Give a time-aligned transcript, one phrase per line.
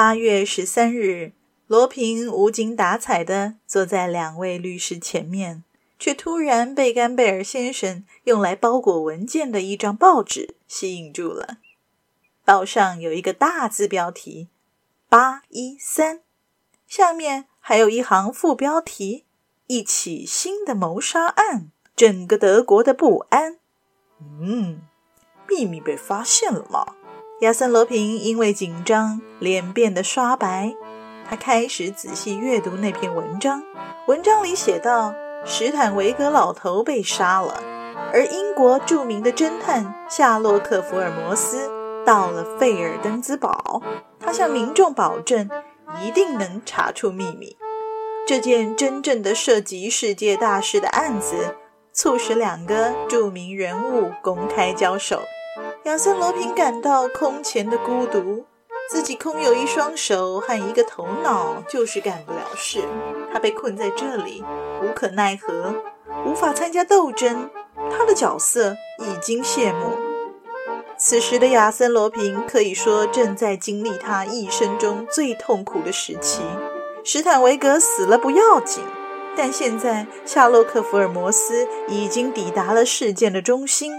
[0.00, 1.32] 八月十三日，
[1.66, 5.62] 罗平无精打采地坐在两位律师前面，
[5.98, 11.58] 却突然被甘贝尔先生用来包裹文件的一张报纸吸引住了。
[12.46, 14.48] 报上有一个大字标题
[15.10, 16.22] “八一三”，
[16.88, 19.26] 下面还有一行副标题
[19.68, 23.58] ：“一起新的谋杀案，整个德国的不安。”
[24.40, 24.80] 嗯，
[25.46, 26.94] 秘密被发现了吗？
[27.40, 30.74] 亚森·罗平因为紧张，脸变得刷白。
[31.26, 33.62] 他开始仔细阅读那篇文章。
[34.06, 35.14] 文章里写道：
[35.46, 37.62] 史坦维格老头被杀了，
[38.12, 41.70] 而英国著名的侦探夏洛克·福尔摩斯
[42.04, 43.80] 到了费尔登兹堡。
[44.18, 45.48] 他向民众保证，
[46.02, 47.56] 一定能查出秘密。
[48.26, 51.56] 这件真正的涉及世界大事的案子，
[51.94, 55.22] 促使两个著名人物公开交手。
[55.84, 58.44] 亚森·罗平感到空前的孤独，
[58.90, 62.82] 自己空有一双手和一个头脑，就是干不了事。
[63.32, 64.44] 他被困在这里，
[64.82, 65.74] 无可奈何，
[66.26, 67.48] 无法参加斗争。
[67.90, 69.96] 他的角色已经谢幕。
[70.98, 76.42] 此时的亚森·罗平可以说正在经历他一生中最痛苦的时期。
[77.02, 78.84] 史坦维格死了不要紧，
[79.34, 83.94] 但现在夏洛克·福尔摩斯已经抵达了事件的中心。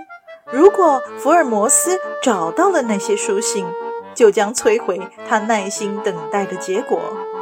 [0.51, 3.65] 如果福尔摩斯找到了那些书信，
[4.13, 6.99] 就将摧毁他耐心等待的结果。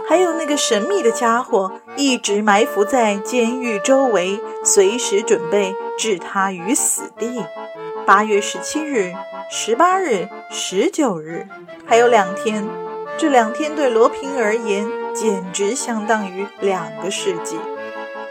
[0.08, 7.44] 还有那个神秘的家伙一直埋伏在监狱周围，随时准备置他于死地。
[8.06, 9.14] 八月十七日、
[9.52, 11.48] 十八日、十九日，
[11.86, 12.68] 还有两天。
[13.18, 17.60] 这两天对罗平而言，简直相当于两个世纪。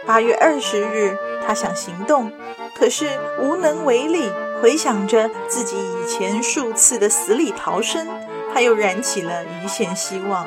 [0.06, 1.16] 八月二十日，
[1.46, 2.32] 他想行动，
[2.74, 3.06] 可是
[3.40, 4.30] 无能为力。
[4.60, 8.06] 回想着自己以前数次的死里逃生，
[8.52, 10.46] 他又燃起了一线希望。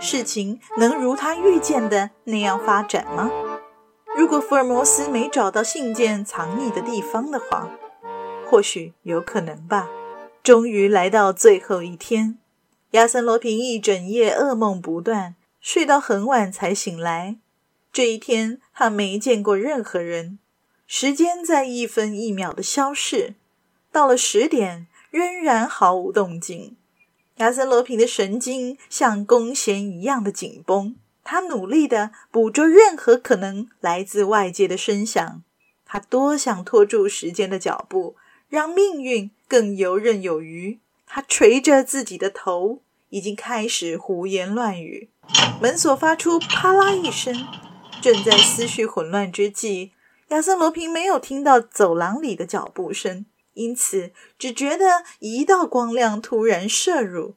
[0.00, 3.30] 事情能如他预见的那样发展吗？
[4.16, 7.70] 如果福尔摩斯没找到信件藏匿的地方的话，
[8.46, 9.88] 或许有可能吧。
[10.42, 12.38] 终于来到最后一天，
[12.92, 17.36] 亚森·罗平一整夜噩梦不断，睡到很晚才醒来。
[17.92, 20.38] 这一天，他没见过任何人。
[20.86, 23.34] 时间在一分一秒的消逝，
[23.90, 26.76] 到了十点，仍然毫无动静。
[27.36, 35.42] 亚森·罗平的神经像弓弦一样的紧绷，他努力的捕捉任何可能来自外界的声响。
[35.84, 38.16] 他多想拖住时间的脚步，
[38.48, 40.78] 让命运更游刃有余。
[41.04, 42.80] 他捶着自己的头，
[43.10, 45.10] 已经开始胡言乱语。
[45.60, 47.46] 门锁发出啪啦一声，
[48.00, 49.92] 正在思绪混乱之际。
[50.28, 57.34] 亚森·罗平没有听到走廊里的脚步声，因此只觉得一道光亮突然射入，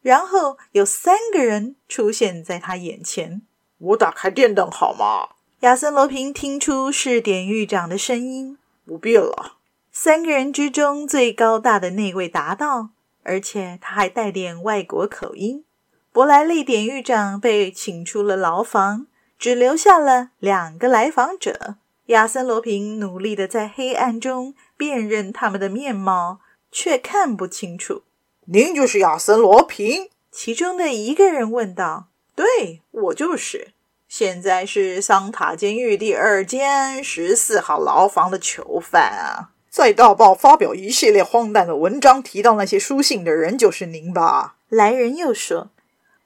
[0.00, 3.42] 然后有三个人出现在他眼前。
[3.78, 5.36] 我打开电灯好吗？
[5.60, 8.56] 亚森·罗平听出是典狱长的声音。
[8.86, 9.58] 不必了。
[9.92, 12.90] 三个人之中最高大的那位答道，
[13.22, 15.64] 而且他还带点外国口音。
[16.10, 19.06] 伯莱利典狱长被请出了牢房，
[19.38, 21.76] 只留下了两个来访者。
[22.10, 26.40] 亚森·罗平努力地在黑暗中辨认他们的面貌，
[26.72, 28.02] 却看不清楚。
[28.46, 30.08] 您就是亚森·罗平？
[30.32, 32.08] 其中的一个人问道。
[32.34, 33.68] “对，我就是。
[34.08, 39.50] 现在是桑塔监狱第二间十四号牢房的囚犯啊。
[39.68, 45.70] 在大报发表一系列荒诞的文章，提到那些书信的人就是您吧？”来人又说。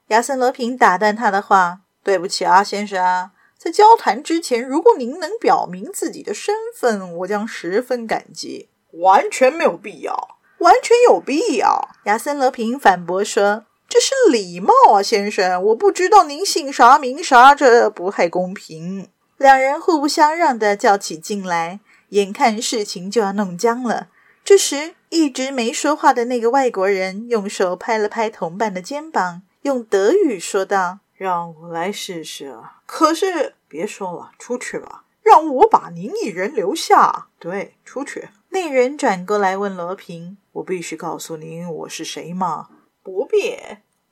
[0.07, 3.29] 亚森·罗平打断他的话：“对不起啊，先生。”
[3.65, 8.69] 在交谈之前，如果您能表明自己的身份，我将十分感激。
[8.91, 11.89] 完全没有必要，完全有必要。
[12.03, 15.63] 亚森·罗平反驳说：“这是礼貌啊，先生。
[15.63, 21.79] 我不知道您姓啥名啥，这不太公平。”两人互不相让地叫起劲来，
[22.09, 24.09] 眼看事情就要弄僵了。
[24.43, 30.99] 这时，一直没说话的那个外国人用手拍了拍同伴的肩膀，用德语说道。
[31.15, 32.57] 让我来试试。
[32.85, 35.03] 可是别说了，出去吧。
[35.21, 37.27] 让我把您一人留下。
[37.39, 38.29] 对，出去。
[38.49, 42.69] 那人转过来问罗平：“我必须告诉您我是谁吗
[43.01, 43.57] ？”“不必。”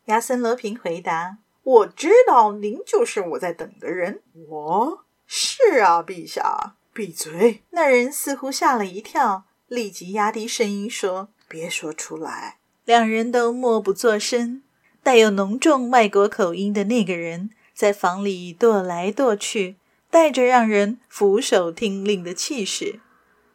[0.06, 1.38] 亚森·罗平回答。
[1.64, 4.24] “我知道您就是我在等的人。
[4.50, 6.76] ”“我？”“是啊，陛下。
[6.92, 14.63] ”“闭嘴！”那人似乎吓了一跳，立即压低声音说：“别说出来。”两人都默不作声。
[15.04, 19.76] 带有浓重外国口音的那个人在房里踱来踱去，
[20.10, 23.02] 带着让人俯首听令的气势。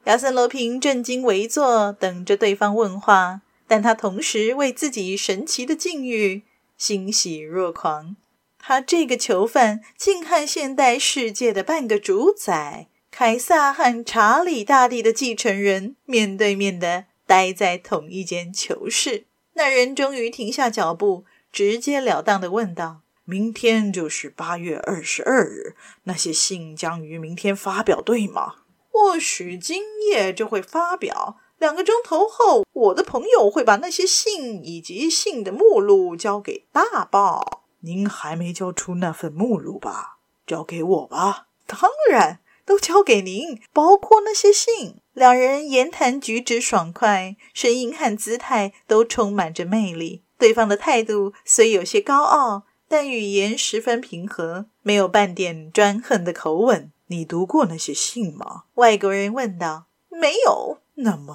[0.04, 6.42] 亚森·罗平正襟危坐，等着对方问话，但他同时为自己神奇的境遇
[6.76, 8.16] 欣喜若狂。
[8.58, 19.24] 他这个囚犯竟和现代世界的半个主宰凯撒和查理大帝的继承人面对面的待在同一间囚室。
[19.54, 25.74] 那人终于停下脚步，直截了当的问道：“明天就是八月二十二日，
[26.04, 28.56] 那些信将于明天发表，对吗？”
[28.90, 31.36] 或许今夜就会发表。
[31.58, 37.64] 两个钟头后，我的朋友会把那些信以及信的目录交给大报。
[37.80, 40.18] 您还没交出那份目录吧？
[40.46, 41.48] 交给我吧。
[41.66, 41.78] 当
[42.10, 44.96] 然，都交给您，包括那些信。
[45.12, 50.22] 两人言谈举止爽快，声音和姿态都充满着魅力。
[50.38, 56.90] 对方的态度虽有些高傲，但语言十分平和，没有半点专横的口吻。
[57.08, 58.64] 你读过那些信吗？
[58.74, 59.86] 外国人问道。
[60.08, 60.78] 没有。
[60.94, 61.34] 那么，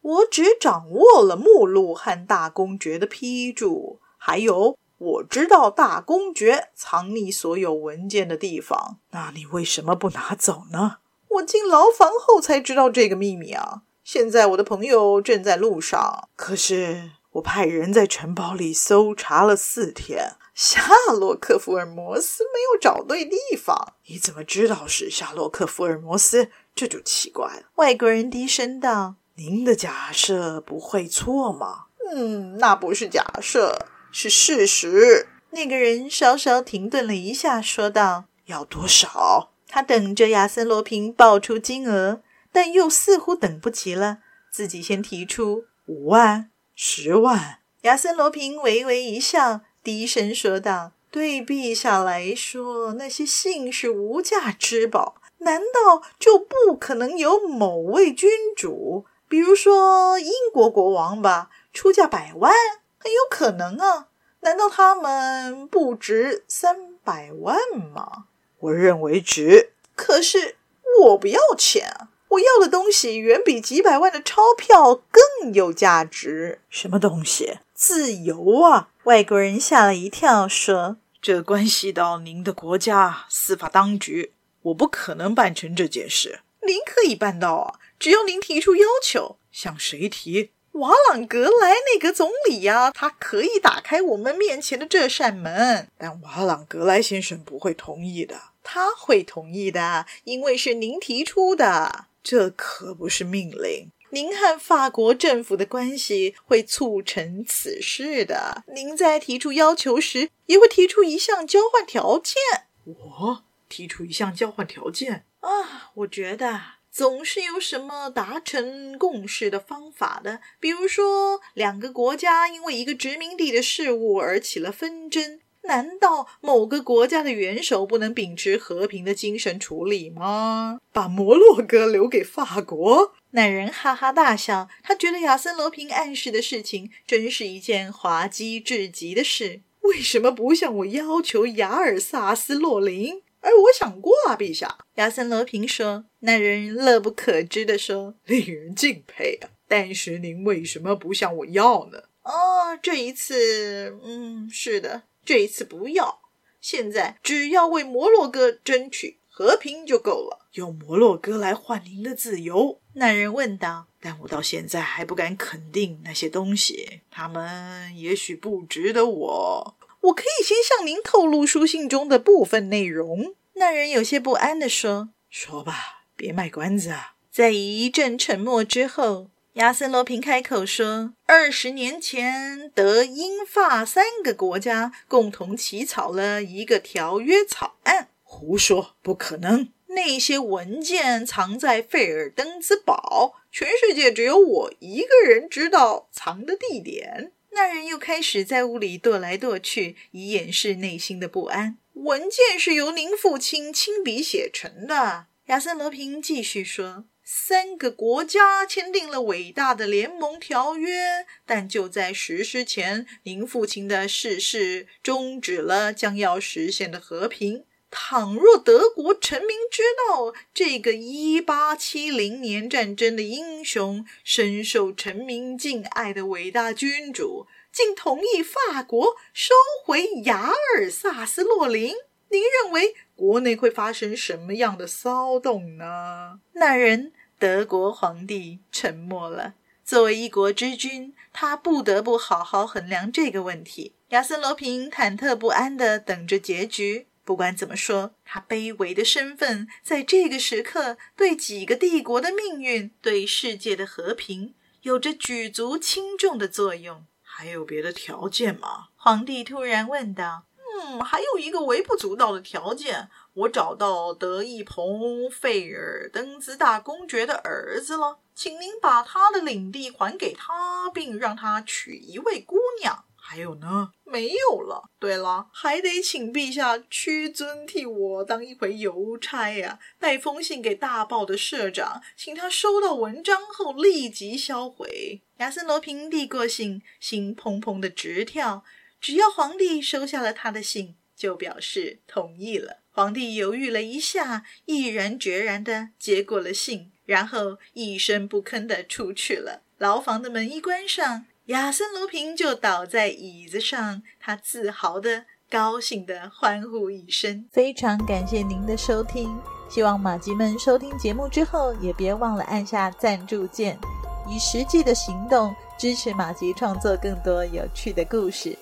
[0.00, 8.98] 我只掌握了目录和大公爵的批注，还有我知道大公爵藏匿所有文件的地方。
[9.10, 10.98] 那你为什么不拿走呢？
[11.28, 13.82] 我进牢房后才知道这个秘密啊！
[14.04, 16.28] 现在我的朋友正在路上。
[16.36, 20.36] 可是我派人在城堡里搜查了四天。
[20.54, 20.88] 夏
[21.18, 23.94] 洛克·福尔摩斯没有找对地方。
[24.06, 26.50] 你怎么知道是夏洛克·福尔摩斯？
[26.76, 27.62] 这就奇怪了。
[27.74, 42.22] 外国人低声道：“您的假设不会错吗？”“嗯，那不是假设，是事实。”那个人稍稍停顿了一下，说道：“要多少？”他等着亚森·罗平报出金额，
[42.52, 44.18] 但又似乎等不及了，
[44.52, 47.58] 自己先提出五万、十万。
[47.82, 49.60] 亚森·罗平微微一笑。
[49.82, 55.16] 低声说道：“对陛下来说，那些信是无价之宝。
[55.38, 62.50] 难道就不可能有某位君主，比如说英国国王吧，出价百万？
[62.98, 64.08] 很有可能啊。
[64.40, 68.24] 难道他们不值三百万吗？
[68.60, 69.72] 我认为值。
[69.94, 70.56] 可是
[71.00, 72.08] 我不要钱啊！
[72.34, 76.60] 我要的东西远比几百万的钞票更有价值。
[76.68, 77.58] 什么东西？
[77.74, 84.32] 自由啊！”外国人吓了一跳，说：“这关系到您的国家司法当局，
[84.62, 86.40] 我不可能办成这件事。
[86.66, 89.36] 您可以办到啊，只要您提出要求。
[89.52, 90.50] 向谁提？
[90.72, 95.88] 瓦朗格莱内阁总理呀，他可以打开我们面前的这扇门。
[95.96, 98.34] 但瓦朗格莱先生不会同意的。
[98.64, 102.06] 他会同意的，因为是您提出的。
[102.24, 108.62] 这可不是命令。”您和法国政府的关系会促成此事的。
[108.72, 112.36] 您在提出要求时，也会提出一项交换条件。
[112.84, 115.90] 我提出一项交换条件啊？
[115.94, 116.60] 我觉得
[116.92, 120.40] 总是有什么达成共识的方法的。
[120.60, 125.40] 比如说，两个国家因为一个殖民地的事务而起了纷争。
[125.64, 130.78] 难道某个国家的元首不能秉持和平的精神处理吗？
[130.92, 133.14] 把摩洛哥留给法国？
[133.30, 139.62] 那人哈哈大笑，他觉得亚森·罗平暗示的事情真是一件滑稽至极的事。
[139.80, 143.22] 为什么不向我要求雅尔萨斯洛林？
[143.40, 144.78] 而我想过啊，陛下。
[144.94, 146.04] 亚森·罗平说。
[146.20, 149.50] 那人乐不可支地说：“令人敬佩啊！
[149.68, 155.02] 但是您为什么不向我要呢？”哦，这一次，嗯，是的。
[155.24, 156.20] 这一次不要，
[156.60, 160.46] 现在只要为摩洛哥争取和平就够了。
[160.52, 162.80] 用摩洛哥来换您的自由？
[162.94, 163.86] 那人问道。
[164.00, 169.76] 但我到现在还不敢肯定那些东西，他们也许不值得我。
[170.02, 173.34] 我可以先向您透露书信中的部分内容。
[173.54, 179.30] 那人有些不安地说：“说吧，别卖关子啊。”在一阵沉默之后。
[179.54, 188.08] 亚森·罗平开口说：“二十年前，德、英、法三个国家共同起草了一个条约草案。
[188.24, 189.68] ”“胡说，不可能！
[189.90, 201.78] 那些文件藏在费尔登兹堡，全世界只有我一个人知道藏的地点。”那人又开始在屋里踱来踱去，以掩饰内心的不安。
[201.94, 207.04] “文件是由您父亲亲笔写成的。”亚森·罗平继续说。
[207.36, 217.64] 三个国家签订了伟大的联盟条约，但就在实施前，您父亲的逝世终止了将要实现的和平。
[217.90, 229.52] 倘若德国臣民知道这个一八七零年战争的英雄，深受臣民敬爱的伟大君主，竟同意法国收
[229.84, 231.94] 回雅尔萨斯洛林，
[232.28, 236.38] 您认为国内会发生什么样的骚动呢？
[236.52, 237.12] 那人。
[237.38, 239.54] 德国皇帝沉默了。
[239.84, 243.94] 作为一国之君，他不得不好好衡量这个问题。
[244.08, 247.06] 亚森·罗平忐忑不安地等着结局。
[247.24, 257.06] 不管怎么说，他卑微的身份在这个时刻对几个帝国的命运、对世界的和平有着举足轻重的作用。
[257.22, 258.88] 还有别的条件吗？
[258.94, 260.44] 皇帝突然问道。
[260.74, 273.04] 嗯，还有一个微不足道的条件，我找到德意蓬费尔登兹大公爵的儿子了，请您把他的领地还给他，并让他娶一位姑娘。
[273.16, 273.92] 还有呢？
[274.04, 274.90] 没有了。
[274.98, 285.22] 对了，还得请陛下屈尊替我当一回邮差呀，带封信给大报的社长，请他收到文章后立即销毁。
[285.38, 288.62] 亚森罗平递过信，心砰砰的直跳。
[289.04, 292.78] 只要皇帝收下了他的信，就表示同意了。
[292.90, 299.60] 皇帝犹豫了一下，毅然决然地接过了信，然后一声不吭地出去了。
[299.76, 307.46] 牢房的门一关上，亚森罗平就倒在椅子上，他自豪地、高兴地欢呼一声。
[307.52, 313.78] 非常感谢您的收听，希望马吉们收听节目之后，也别忘了按下赞助键，
[314.26, 318.56] 以实际的行动支持马吉创作更多有趣的故事。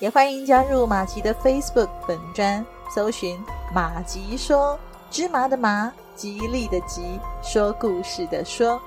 [0.00, 3.38] 也欢迎加入马吉的 Facebook 本专，搜寻
[3.72, 4.78] “马吉说
[5.10, 8.80] 芝麻的麻，吉利的吉，说故事的说”。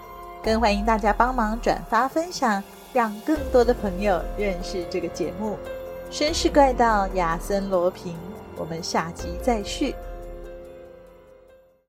[0.43, 2.61] 更欢迎大家帮忙转发分享，
[2.93, 5.57] 让更多的朋友认识这个节目。
[6.11, 8.15] 绅士怪盗亚森罗平，
[8.55, 9.95] 我们下集再续。